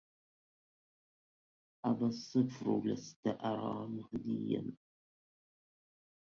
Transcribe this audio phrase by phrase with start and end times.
[1.85, 4.73] أبا الصقر لست أرى مهديا